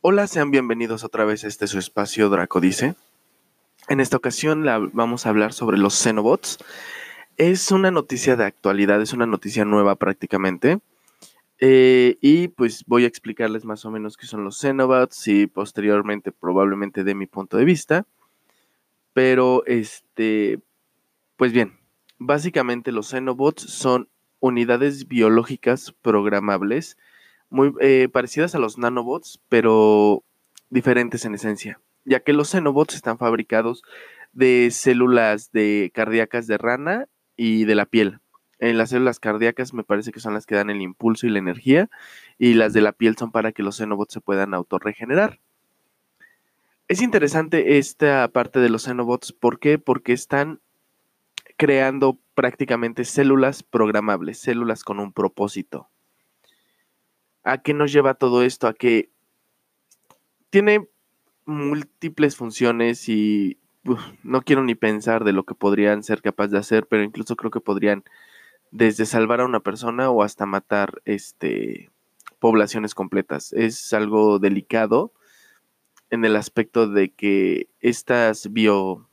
[0.00, 2.94] Hola, sean bienvenidos otra vez a este su espacio Draco Dice.
[3.88, 6.58] En esta ocasión vamos a hablar sobre los Xenobots.
[7.36, 10.78] Es una noticia de actualidad, es una noticia nueva prácticamente.
[11.58, 16.30] Eh, y pues voy a explicarles más o menos qué son los Xenobots y posteriormente
[16.30, 18.06] probablemente de mi punto de vista.
[19.14, 20.60] Pero este,
[21.36, 21.76] pues bien,
[22.18, 24.08] básicamente los Xenobots son
[24.38, 26.96] unidades biológicas programables
[27.50, 30.24] muy eh, parecidas a los nanobots, pero
[30.70, 33.82] diferentes en esencia, ya que los xenobots están fabricados
[34.32, 37.06] de células de cardíacas de rana
[37.36, 38.20] y de la piel.
[38.58, 41.38] En las células cardíacas me parece que son las que dan el impulso y la
[41.38, 41.88] energía,
[42.38, 45.40] y las de la piel son para que los xenobots se puedan autorregenerar.
[46.88, 49.78] Es interesante esta parte de los xenobots, ¿por qué?
[49.78, 50.60] Porque están
[51.56, 55.90] creando prácticamente células programables, células con un propósito.
[57.44, 58.66] ¿A qué nos lleva todo esto?
[58.66, 59.10] A que
[60.50, 60.88] tiene
[61.44, 63.58] múltiples funciones y
[64.22, 67.50] no quiero ni pensar de lo que podrían ser capaces de hacer, pero incluso creo
[67.50, 68.04] que podrían
[68.70, 71.90] desde salvar a una persona o hasta matar este
[72.38, 73.52] poblaciones completas.
[73.52, 75.12] Es algo delicado
[76.10, 79.08] en el aspecto de que estas bio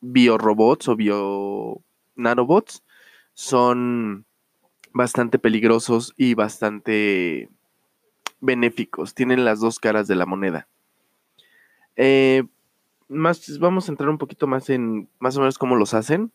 [0.00, 1.82] biorobots o bio
[2.14, 2.84] nanobots
[3.34, 4.26] son
[4.92, 7.48] bastante peligrosos y bastante
[8.40, 9.14] benéficos.
[9.14, 10.68] Tienen las dos caras de la moneda.
[11.96, 12.44] Eh,
[13.08, 16.32] más, vamos a entrar un poquito más en más o menos cómo los hacen.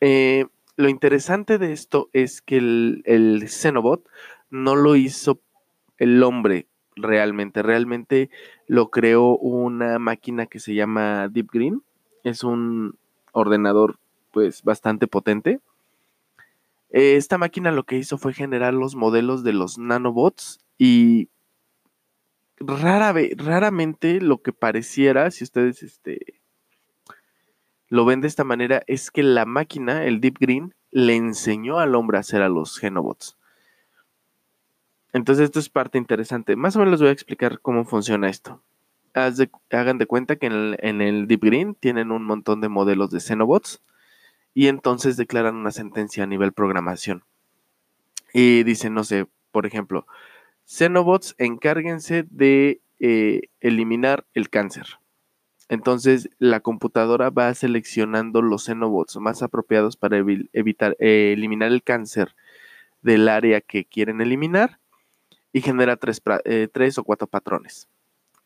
[0.00, 4.06] Eh, lo interesante de esto es que el, el Xenobot
[4.50, 5.40] no lo hizo
[5.98, 7.62] el hombre realmente.
[7.62, 8.30] Realmente
[8.66, 11.82] lo creó una máquina que se llama Deep Green.
[12.24, 12.96] Es un
[13.32, 13.98] ordenador
[14.32, 15.60] pues bastante potente
[16.90, 21.28] eh, esta máquina lo que hizo fue generar los modelos de los nanobots y
[22.58, 26.40] rara raramente lo que pareciera, si ustedes este,
[27.88, 31.94] lo ven de esta manera, es que la máquina, el Deep Green, le enseñó al
[31.94, 33.36] hombre a hacer a los genobots.
[35.12, 36.56] Entonces esto es parte interesante.
[36.56, 38.62] Más o menos les voy a explicar cómo funciona esto.
[39.14, 43.10] hagan de cuenta que en el, en el, Deep Green tienen un montón de modelos
[43.10, 43.82] de Xenobots
[44.54, 47.24] y entonces declaran una sentencia a nivel programación.
[48.32, 50.06] Y dicen, no sé, por ejemplo,
[50.64, 54.86] Xenobots encárguense de eh, eliminar el cáncer.
[55.68, 60.18] Entonces la computadora va seleccionando los Xenobots más apropiados para
[60.52, 62.34] evitar eh, eliminar el cáncer
[63.02, 64.80] del área que quieren eliminar
[65.52, 67.88] y genera tres, eh, tres, o cuatro patrones.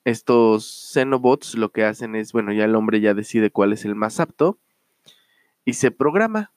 [0.04, 3.94] Estos Xenobots lo que hacen es, bueno, ya el hombre ya decide cuál es el
[3.94, 4.58] más apto
[5.64, 6.52] y se programa.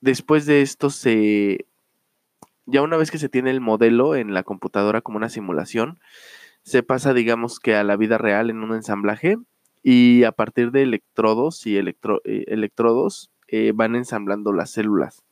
[0.00, 1.66] Después de esto se...
[2.66, 5.98] Ya una vez que se tiene el modelo en la computadora como una simulación,
[6.62, 9.38] se pasa digamos que a la vida real en un ensamblaje
[9.82, 11.94] y a partir de electrodos y eh,
[12.46, 15.24] electrodos eh, van ensamblando las células.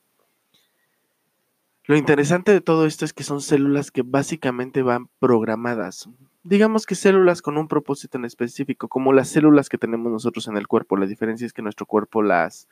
[1.85, 6.07] Lo interesante de todo esto es que son células que básicamente van programadas.
[6.43, 10.57] Digamos que células con un propósito en específico, como las células que tenemos nosotros en
[10.57, 10.97] el cuerpo.
[10.97, 12.67] La diferencia es que nuestro cuerpo las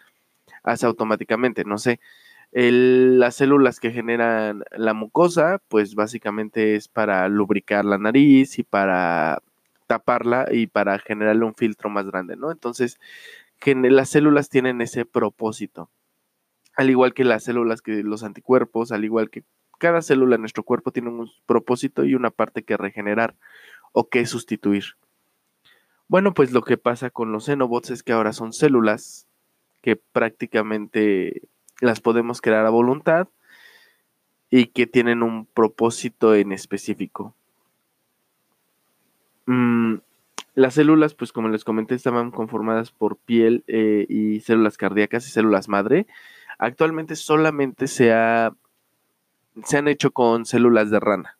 [0.67, 1.63] hace automáticamente.
[1.63, 1.99] No sé,
[2.51, 9.41] las células que generan la mucosa, pues básicamente es para lubricar la nariz y para
[9.87, 12.51] taparla y para generarle un filtro más grande, ¿no?
[12.51, 12.99] Entonces,
[13.65, 15.89] las células tienen ese propósito.
[16.75, 19.43] Al igual que las células que los anticuerpos, al igual que
[19.79, 23.35] cada célula en nuestro cuerpo tiene un propósito y una parte que regenerar
[23.93, 24.95] o que sustituir.
[26.07, 29.27] Bueno, pues lo que pasa con los xenobots es que ahora son células
[29.87, 31.43] que prácticamente
[31.79, 33.29] las podemos crear a voluntad
[34.49, 37.33] y que tienen un propósito en específico.
[39.45, 39.99] Mm,
[40.55, 45.31] las células, pues como les comenté, estaban conformadas por piel eh, y células cardíacas y
[45.31, 46.05] células madre.
[46.57, 48.13] Actualmente solamente se,
[49.63, 51.37] se han hecho con células de rana.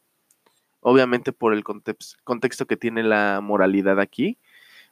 [0.79, 4.37] Obviamente por el contexto que tiene la moralidad aquí,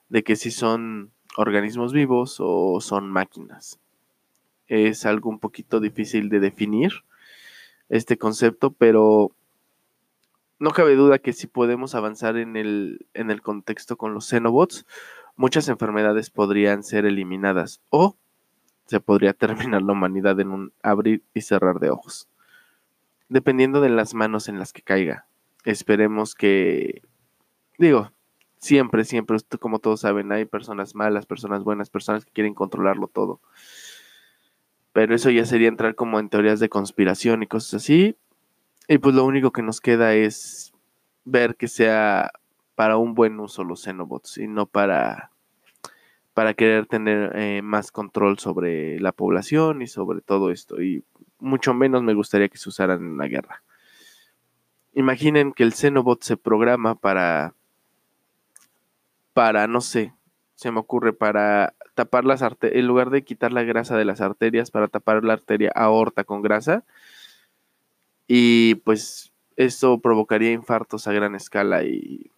[0.10, 3.80] de que si son organismos vivos o son máquinas.
[4.68, 6.92] Es algo un poquito difícil de definir
[7.90, 9.32] este concepto, pero
[10.60, 14.86] no cabe duda que si podemos avanzar en el, en el contexto con los xenobots,
[15.36, 18.16] muchas enfermedades podrían ser eliminadas o
[18.86, 19.34] se podría
[19.74, 22.28] terminar la humanidad en un abrir y cerrar de ojos.
[23.28, 25.28] Dependiendo de las manos en las que caiga.
[25.64, 27.02] Esperemos que,
[27.80, 28.12] digo,
[28.66, 33.40] Siempre, siempre, como todos saben, hay personas malas, personas buenas, personas que quieren controlarlo todo.
[34.92, 38.18] Pero eso ya sería entrar como en teorías de conspiración y cosas así.
[38.88, 40.74] Y pues lo único que nos queda es
[41.26, 42.32] ver que sea
[42.74, 45.30] para un buen uso los Xenobots y no para,
[46.34, 50.82] para querer tener eh, más control sobre la población y sobre todo esto.
[50.82, 51.04] Y
[51.38, 53.62] mucho menos me gustaría que se usaran en la guerra.
[54.96, 57.54] Imaginen que el Xenobot se programa para,
[59.36, 60.14] para, no sé,
[60.56, 64.22] se me ocurre, para tapar las arterias, en lugar de quitar la grasa de las
[64.22, 66.86] arterias, para tapar la arteria aorta con grasa.
[68.28, 72.32] Y pues eso provocaría infartos a gran escala y,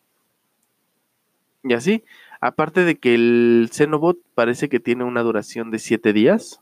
[1.64, 2.04] y así.
[2.42, 6.62] Aparte de que el Xenobot parece que tiene una duración de 7 días.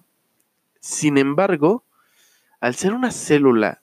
[0.81, 1.85] Sin embargo,
[2.59, 3.81] al ser una célula,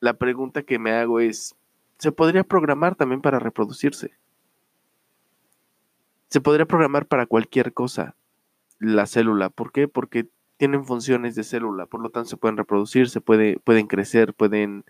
[0.00, 1.56] la pregunta que me hago es,
[1.96, 4.12] ¿se podría programar también para reproducirse?
[6.28, 8.14] Se podría programar para cualquier cosa
[8.78, 9.50] la célula.
[9.50, 9.88] ¿Por qué?
[9.88, 14.34] Porque tienen funciones de célula, por lo tanto se pueden reproducir, se puede, pueden crecer,
[14.34, 14.84] pueden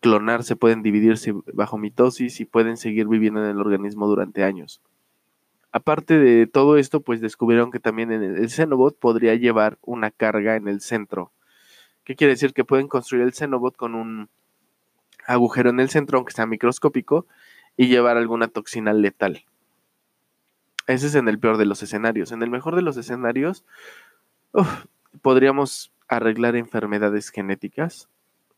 [0.00, 4.80] clonarse, pueden dividirse bajo mitosis y pueden seguir viviendo en el organismo durante años.
[5.72, 10.68] Aparte de todo esto, pues descubrieron que también el Xenobot podría llevar una carga en
[10.68, 11.32] el centro.
[12.04, 12.52] ¿Qué quiere decir?
[12.52, 14.28] Que pueden construir el Xenobot con un
[15.26, 17.26] agujero en el centro, aunque sea microscópico,
[17.76, 19.44] y llevar alguna toxina letal.
[20.86, 22.32] Ese es en el peor de los escenarios.
[22.32, 23.64] En el mejor de los escenarios,
[25.22, 28.08] podríamos arreglar enfermedades genéticas,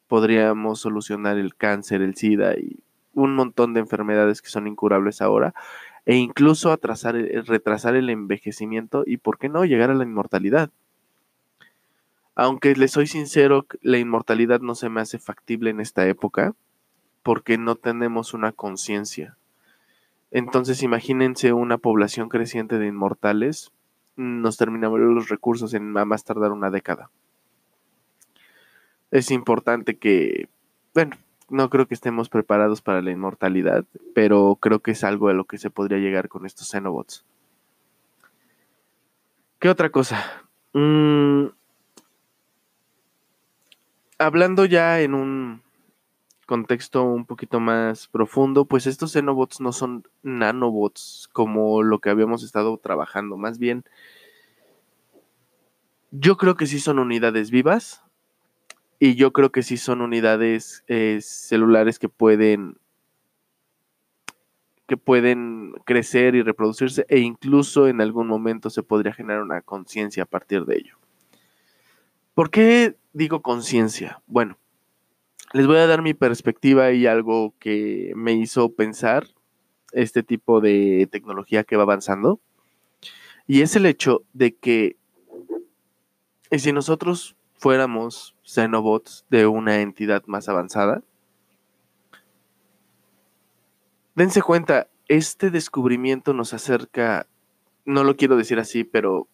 [0.08, 2.80] podríamos solucionar el cáncer, el SIDA y
[3.14, 5.54] un montón de enfermedades que son incurables ahora,
[6.04, 10.70] e incluso atrasar, retrasar el envejecimiento y, ¿por qué no?, llegar a la inmortalidad.
[12.34, 16.54] Aunque les soy sincero, la inmortalidad no se me hace factible en esta época
[17.22, 19.35] porque no tenemos una conciencia.
[20.36, 23.72] Entonces imagínense una población creciente de inmortales,
[24.16, 27.08] nos terminamos los recursos en más tardar una década.
[29.10, 30.50] Es importante que,
[30.92, 31.16] bueno,
[31.48, 35.46] no creo que estemos preparados para la inmortalidad, pero creo que es algo a lo
[35.46, 37.24] que se podría llegar con estos Xenobots.
[39.58, 40.22] ¿Qué otra cosa?
[40.74, 41.46] Mm,
[44.18, 45.62] hablando ya en un
[46.46, 52.42] contexto un poquito más profundo, pues estos Xenobots no son nanobots como lo que habíamos
[52.42, 53.84] estado trabajando, más bien
[56.10, 58.02] yo creo que sí son unidades vivas
[58.98, 62.78] y yo creo que sí son unidades eh, celulares que pueden
[64.86, 70.22] que pueden crecer y reproducirse e incluso en algún momento se podría generar una conciencia
[70.22, 70.96] a partir de ello.
[72.34, 74.22] ¿Por qué digo conciencia?
[74.26, 74.58] Bueno,
[75.52, 79.26] les voy a dar mi perspectiva y algo que me hizo pensar
[79.92, 82.40] este tipo de tecnología que va avanzando.
[83.46, 84.96] Y es el hecho de que
[86.50, 91.02] si nosotros fuéramos Xenobots de una entidad más avanzada,
[94.14, 97.26] dense cuenta, este descubrimiento nos acerca,
[97.84, 99.28] no lo quiero decir así, pero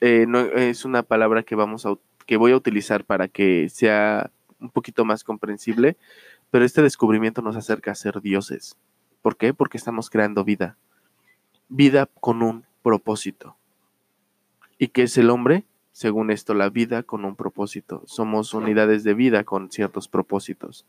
[0.00, 1.94] eh, no, es una palabra que vamos a
[2.26, 4.30] que voy a utilizar para que sea
[4.60, 5.96] un poquito más comprensible,
[6.50, 8.76] pero este descubrimiento nos acerca a ser dioses.
[9.22, 9.54] ¿Por qué?
[9.54, 10.76] Porque estamos creando vida.
[11.68, 13.56] Vida con un propósito.
[14.78, 15.64] ¿Y qué es el hombre?
[15.92, 18.02] Según esto, la vida con un propósito.
[18.06, 20.86] Somos unidades de vida con ciertos propósitos.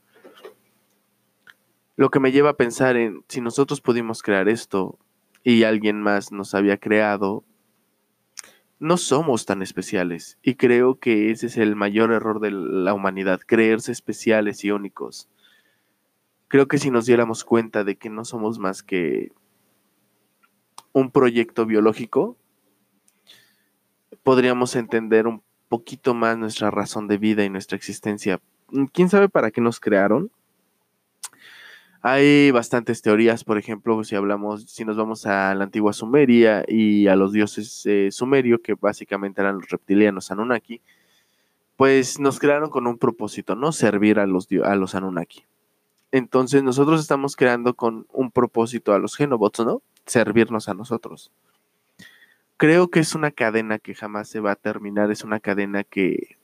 [1.97, 4.97] Lo que me lleva a pensar en si nosotros pudimos crear esto
[5.43, 7.43] y alguien más nos había creado,
[8.81, 13.39] no somos tan especiales y creo que ese es el mayor error de la humanidad,
[13.45, 15.29] creerse especiales y únicos.
[16.47, 19.33] Creo que si nos diéramos cuenta de que no somos más que
[20.93, 22.37] un proyecto biológico,
[24.23, 28.41] podríamos entender un poquito más nuestra razón de vida y nuestra existencia.
[28.93, 30.31] ¿Quién sabe para qué nos crearon?
[32.03, 37.05] Hay bastantes teorías, por ejemplo, si hablamos, si nos vamos a la antigua Sumeria y
[37.07, 40.81] a los dioses eh, sumerio, que básicamente eran los reptilianos Anunnaki,
[41.77, 43.71] pues nos crearon con un propósito, ¿no?
[43.71, 45.45] Servir a los, a los Anunnaki.
[46.11, 49.83] Entonces nosotros estamos creando con un propósito a los Genobots, ¿no?
[50.07, 51.31] Servirnos a nosotros.
[52.57, 56.37] Creo que es una cadena que jamás se va a terminar, es una cadena que,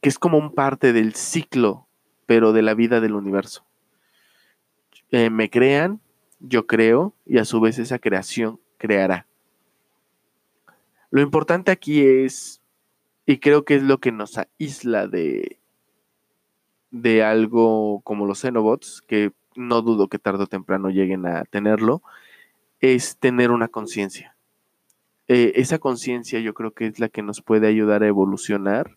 [0.00, 1.86] que es como un parte del ciclo,
[2.26, 3.67] pero de la vida del universo.
[5.10, 6.00] Eh, me crean,
[6.40, 9.26] yo creo, y a su vez esa creación creará.
[11.10, 12.60] Lo importante aquí es,
[13.24, 15.58] y creo que es lo que nos aísla de,
[16.90, 22.02] de algo como los Xenobots, que no dudo que tarde o temprano lleguen a tenerlo,
[22.80, 24.36] es tener una conciencia.
[25.26, 28.96] Eh, esa conciencia yo creo que es la que nos puede ayudar a evolucionar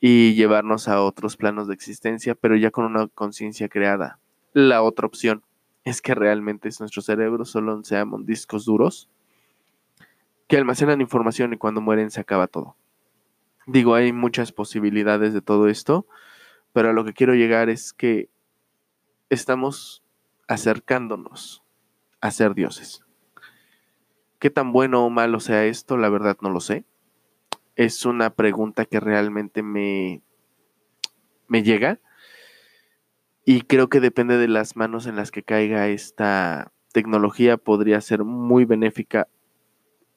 [0.00, 4.18] y llevarnos a otros planos de existencia, pero ya con una conciencia creada
[4.52, 5.42] la otra opción
[5.84, 9.08] es que realmente nuestros cerebros solo sean discos duros
[10.46, 12.76] que almacenan información y cuando mueren se acaba todo.
[13.66, 16.06] Digo, hay muchas posibilidades de todo esto,
[16.72, 18.30] pero a lo que quiero llegar es que
[19.28, 20.02] estamos
[20.48, 21.62] acercándonos
[22.22, 23.04] a ser dioses.
[24.38, 25.98] ¿Qué tan bueno o malo sea esto?
[25.98, 26.84] La verdad no lo sé.
[27.76, 30.22] Es una pregunta que realmente me,
[31.46, 32.00] me llega
[33.50, 38.22] y creo que depende de las manos en las que caiga esta tecnología, podría ser
[38.22, 39.26] muy benéfica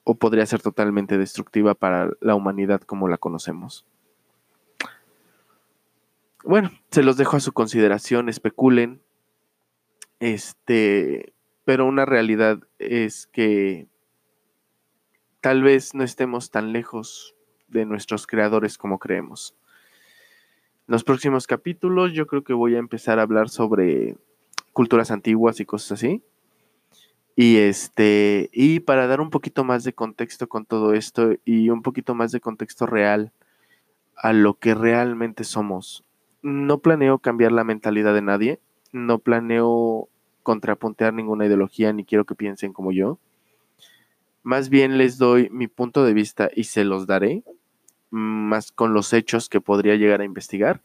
[0.03, 3.85] o podría ser totalmente destructiva para la humanidad como la conocemos.
[6.43, 9.01] Bueno, se los dejo a su consideración, especulen.
[10.19, 11.31] Este,
[11.63, 13.87] pero una realidad es que
[15.39, 17.33] tal vez no estemos tan lejos
[17.69, 19.55] de nuestros creadores como creemos
[20.91, 24.17] los próximos capítulos yo creo que voy a empezar a hablar sobre
[24.73, 26.21] culturas antiguas y cosas así.
[27.33, 31.81] Y este, y para dar un poquito más de contexto con todo esto y un
[31.81, 33.31] poquito más de contexto real
[34.17, 36.03] a lo que realmente somos.
[36.41, 38.59] No planeo cambiar la mentalidad de nadie,
[38.91, 40.09] no planeo
[40.43, 43.17] contrapuntear ninguna ideología ni quiero que piensen como yo.
[44.43, 47.43] Más bien les doy mi punto de vista y se los daré
[48.11, 50.81] más con los hechos que podría llegar a investigar.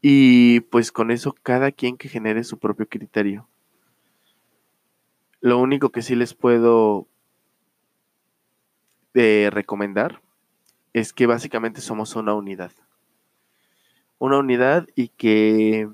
[0.00, 3.46] Y pues con eso cada quien que genere su propio criterio.
[5.40, 7.06] Lo único que sí les puedo
[9.14, 10.22] eh, recomendar
[10.92, 12.72] es que básicamente somos una unidad.
[14.18, 15.88] Una unidad y que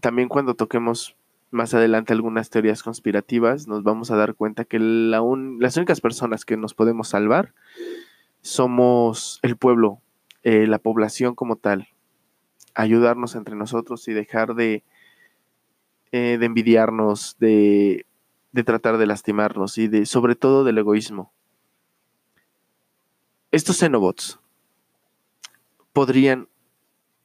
[0.00, 1.16] también cuando toquemos
[1.50, 5.22] más adelante algunas teorías conspirativas nos vamos a dar cuenta que la
[5.58, 7.54] las únicas personas que nos podemos salvar
[8.44, 10.02] somos el pueblo,
[10.42, 11.88] eh, la población como tal,
[12.74, 14.84] ayudarnos entre nosotros y dejar de,
[16.12, 18.04] eh, envidiarnos, de,
[18.52, 21.32] de tratar de lastimarnos y de, sobre todo del egoísmo.
[23.50, 24.38] Estos Xenobots
[25.94, 26.48] podrían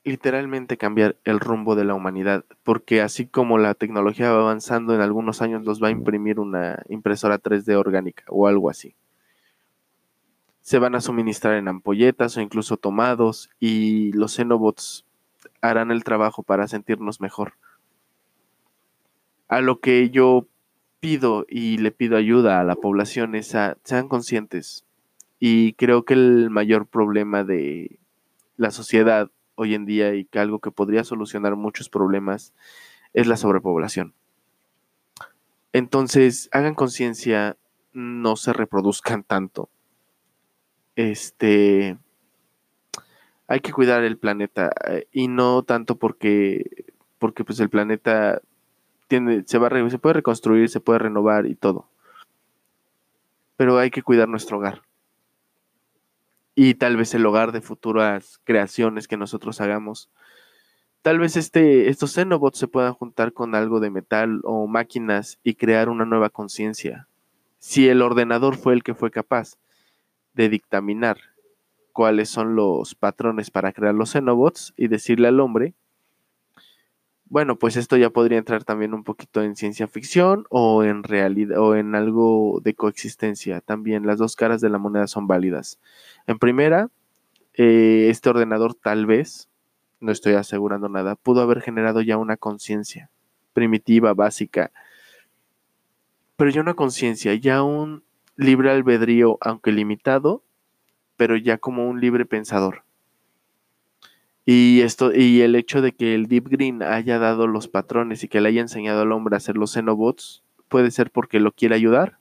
[0.06, 5.02] literalmente cambiar el rumbo de la humanidad, porque así como la tecnología va avanzando, en
[5.02, 8.96] algunos años los va a imprimir una impresora 3D orgánica o algo así
[10.70, 15.04] se van a suministrar en ampolletas o incluso tomados y los Xenobots
[15.62, 17.54] harán el trabajo para sentirnos mejor.
[19.48, 20.46] A lo que yo
[21.00, 24.86] pido y le pido ayuda a la población es a sean conscientes.
[25.40, 27.98] Y creo que el mayor problema de
[28.56, 32.54] la sociedad hoy en día y que algo que podría solucionar muchos problemas
[33.16, 34.14] es la sobrepoblación.
[35.74, 37.58] Entonces, hagan conciencia,
[37.92, 39.72] no se reproduzcan tanto
[41.00, 41.98] este,
[43.48, 46.88] hay que cuidar el planeta eh, y no tanto porque,
[47.20, 48.42] porque pues el planeta
[49.08, 51.88] tiene, se, va se puede reconstruir, se puede renovar y todo.
[53.56, 54.82] Pero hay que cuidar nuestro hogar.
[56.54, 60.10] Y tal vez el hogar de futuras creaciones que nosotros hagamos.
[61.02, 65.56] Tal vez este, estos Xenobots se puedan juntar con algo de metal o máquinas y
[65.56, 67.08] crear una nueva conciencia.
[67.58, 69.56] Si el ordenador fue el que fue capaz
[70.34, 71.18] de dictaminar
[71.94, 75.74] cuáles son los patrones para crear los Xenobots y decirle al hombre,
[77.26, 81.60] bueno, pues esto ya podría entrar también un poquito en ciencia ficción o en realidad
[81.60, 83.62] o en algo de coexistencia.
[83.62, 85.80] También las dos caras de la moneda son válidas.
[86.26, 86.90] En primera,
[87.54, 89.48] eh, este ordenador tal vez,
[90.00, 93.12] no estoy asegurando nada, pudo haber generado ya una conciencia
[93.54, 94.72] primitiva, básica,
[96.36, 98.04] pero ya una conciencia, ya un
[98.40, 100.44] libre albedrío, aunque limitado,
[101.18, 102.84] pero ya como un libre pensador.
[104.46, 108.30] Y esto, y el hecho de que el Deep Green haya dado los patrones y
[108.30, 111.76] que le haya enseñado al hombre a hacer los Xenobots, puede ser porque lo quiere
[111.76, 112.18] ayudar,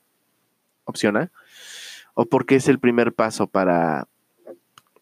[0.85, 1.31] opción A,
[2.15, 4.09] o porque es el primer paso para,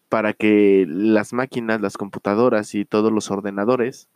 [0.09, 4.07] para que las máquinas, las computadoras y todos los ordenadores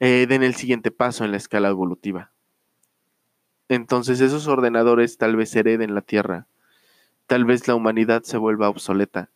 [0.00, 2.32] eh, den el siguiente paso en la escala evolutiva.
[3.68, 6.46] Entonces esos ordenadores tal vez hereden la Tierra,
[7.26, 9.30] tal vez la humanidad se vuelva obsoleta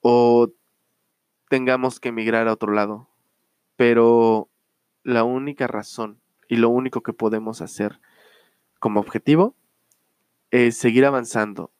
[0.00, 0.50] o
[1.48, 3.08] tengamos que emigrar a otro lado.
[3.76, 4.48] Pero
[5.02, 8.00] la única razón y lo único que podemos hacer
[8.78, 9.54] como objetivo
[10.50, 11.70] es seguir avanzando,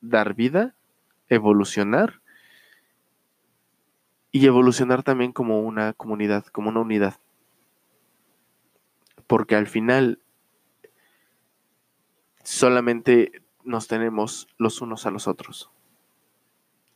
[0.00, 0.74] dar vida,
[1.28, 2.20] evolucionar
[4.32, 7.14] y evolucionar también como una comunidad, como una unidad.
[9.26, 10.20] Porque al final
[12.46, 15.70] solamente nos tenemos los unos a los otros.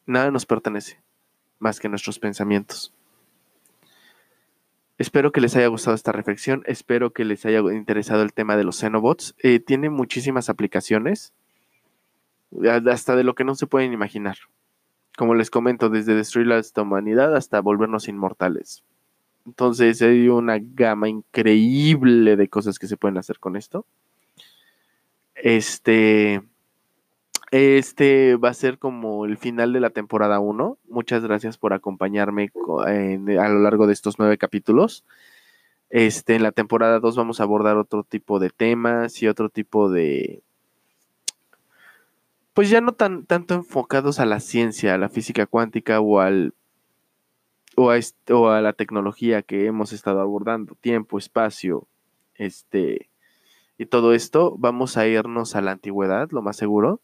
[0.07, 1.01] Nada nos pertenece
[1.59, 2.95] más que nuestros pensamientos.
[4.97, 8.65] Espero que les haya gustado esta reflexión, espero que les haya interesado el tema de
[8.65, 9.35] los Xenobots.
[9.43, 11.33] Eh, tiene muchísimas aplicaciones,
[12.91, 14.37] hasta de lo que no se pueden imaginar.
[15.17, 18.85] Como les comento, desde destruir la humanidad hasta volvernos inmortales.
[19.47, 23.87] Entonces hay una gama increíble de cosas que se pueden hacer con esto.
[25.43, 26.43] Este,
[27.51, 30.79] este va a ser como el final de la temporada 1.
[30.89, 32.53] Muchas gracias por acompañarme
[32.87, 35.05] a lo largo de estos nueve capítulos.
[35.89, 39.91] Este, en la temporada 2 vamos a abordar otro tipo de temas y otro tipo
[39.91, 40.43] de...
[42.55, 46.55] Pues ya no tan, tanto enfocados a la ciencia, a la física cuántica o al
[47.77, 47.99] o a,
[48.31, 51.87] o a la tecnología que hemos estado abordando, tiempo, espacio,
[52.35, 53.10] este,
[53.81, 57.01] y todo esto, vamos a irnos a la antigüedad, lo más seguro.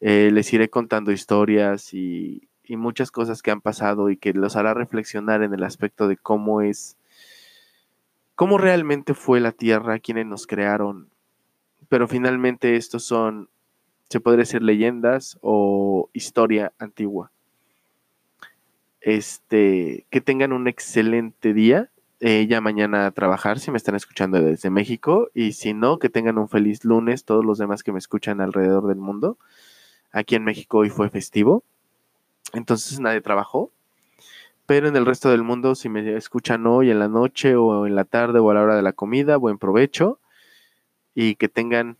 [0.00, 4.72] Eh, les iré contando historias y, muchas cosas que han pasado y que los hará
[4.72, 6.96] reflexionar en el aspecto de cómo es,
[8.34, 11.10] cómo realmente fue la Tierra, quienes nos crearon.
[11.90, 13.50] Pero finalmente estos son,
[14.08, 17.30] se podría decir, leyendas o historia antigua.
[19.02, 21.90] Este, que tengan un excelente día.
[22.24, 26.38] Ya mañana a trabajar si me están escuchando desde México y si no, que tengan
[26.38, 29.38] un feliz lunes todos los demás que me escuchan alrededor del mundo.
[30.12, 31.64] Aquí en México hoy fue festivo,
[32.52, 33.72] entonces nadie trabajó,
[34.66, 37.96] pero en el resto del mundo si me escuchan hoy en la noche o en
[37.96, 40.20] la tarde o a la hora de la comida, buen provecho
[41.16, 41.96] y que tengan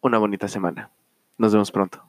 [0.00, 0.90] una bonita semana.
[1.38, 2.02] Nos vemos pronto.